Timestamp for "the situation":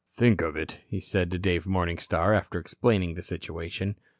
3.13-3.97